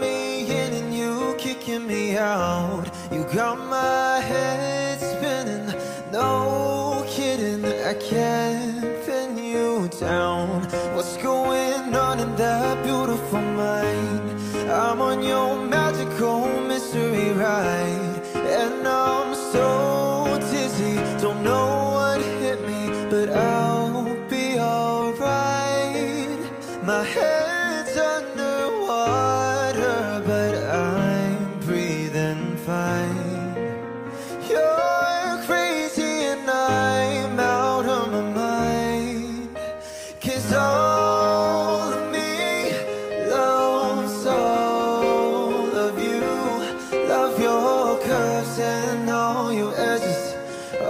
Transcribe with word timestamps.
me 0.00 0.46
in 0.46 0.72
and 0.74 0.94
you 0.94 1.34
kicking 1.38 1.86
me 1.86 2.16
out. 2.16 2.84
You 3.10 3.24
got 3.32 3.58
my 3.58 4.20
head 4.20 5.00
spinning, 5.00 5.66
no 6.12 7.04
kidding. 7.08 7.64
I 7.64 7.94
can't 7.94 8.82
pin 9.06 9.38
you 9.38 9.88
down. 10.00 10.62
What's 10.94 11.16
going 11.18 11.94
on 11.94 12.20
in 12.20 12.34
that 12.36 12.84
beautiful 12.84 13.40
mind? 13.40 14.30
I'm 14.70 15.00
on 15.00 15.22
your 15.22 15.64
magical 15.66 16.46
mystery 16.62 17.30
ride, 17.32 18.22
and 18.34 18.86
I'm 18.86 19.34
so 19.52 20.38
dizzy. 20.50 20.96
Don't 21.20 21.42
know 21.42 21.66
what 21.94 22.20
hit 22.20 22.60
me, 22.68 22.82
but 23.10 23.28
I'll 23.30 24.14
be 24.28 24.58
alright. 24.58 26.38
My 26.84 27.04
head's 27.04 27.43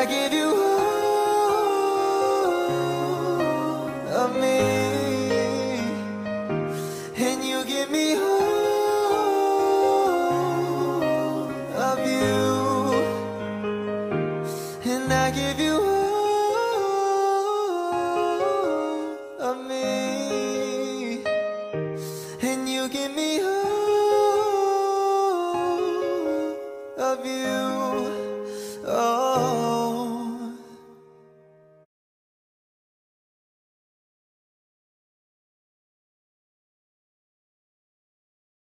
I 0.00 0.06
give 0.06 0.32
you 0.32 0.48
all 0.48 0.78
of 4.22 4.30
me, 4.40 4.60
and 7.26 7.44
you 7.44 7.64
give 7.66 7.90
me 7.90 8.14
all 8.16 8.22
of 11.90 11.98
you, 11.98 12.94
and 14.90 15.12
I 15.12 15.30
give 15.32 15.60
you 15.60 15.76
all 19.02 19.50
of 19.50 19.56
me, 19.68 21.22
and 22.40 22.66
you 22.66 22.88
give 22.88 23.14
me 23.14 23.40
all 23.42 23.50
of 26.96 27.26
you. 27.26 28.19